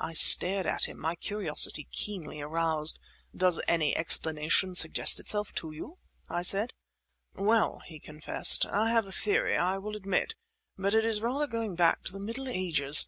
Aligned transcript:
I 0.00 0.12
stared 0.12 0.66
at 0.66 0.84
him, 0.84 0.98
my 0.98 1.14
curiosity 1.16 1.88
keenly 1.90 2.42
aroused. 2.42 2.98
"Does 3.34 3.58
any 3.66 3.96
explanation 3.96 4.74
suggest 4.74 5.18
itself 5.18 5.54
to 5.54 5.70
you?" 5.72 5.96
I 6.28 6.42
said. 6.42 6.74
"Well," 7.34 7.80
he 7.86 7.98
confessed, 7.98 8.66
"I 8.66 8.90
have 8.90 9.06
a 9.06 9.12
theory, 9.12 9.56
I 9.56 9.78
will 9.78 9.96
admit; 9.96 10.34
but 10.76 10.92
it 10.92 11.06
is 11.06 11.22
rather 11.22 11.46
going 11.46 11.74
back 11.74 12.04
to 12.04 12.12
the 12.12 12.20
Middle 12.20 12.48
Ages. 12.48 13.06